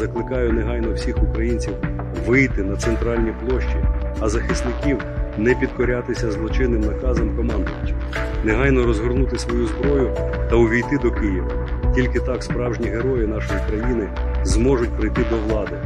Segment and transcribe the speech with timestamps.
[0.00, 1.72] Закликаю негайно всіх українців
[2.26, 3.76] вийти на центральні площі,
[4.20, 4.98] а захисників
[5.38, 7.94] не підкорятися злочинним наказам командувача,
[8.44, 10.10] негайно розгорнути свою зброю
[10.50, 11.68] та увійти до Києва.
[11.94, 14.08] Тільки так справжні герої нашої країни
[14.42, 15.76] зможуть прийти до влади,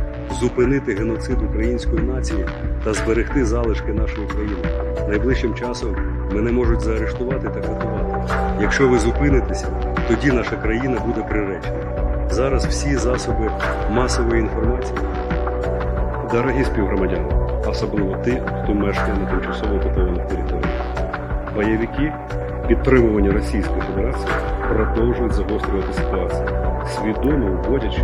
[0.41, 2.47] зупинити геноцид української нації
[2.85, 4.69] та зберегти залишки нашої країни.
[5.09, 5.97] Найближчим часом
[6.35, 8.33] мене можуть заарештувати та катувати.
[8.61, 9.67] Якщо ви зупинитеся,
[10.09, 12.14] тоді наша країна буде приречена.
[12.35, 13.51] Зараз всі засоби
[13.91, 14.99] масової інформації.
[16.33, 17.29] Дорогі співгромадяни,
[17.67, 20.71] особливо ті, хто мешкає на тимчасово окупованих територіях.
[21.55, 22.13] Бойовики,
[22.69, 24.35] підтримувані Російською Федерацією,
[24.69, 26.49] продовжують загострювати ситуацію,
[26.89, 28.03] свідомо вводячи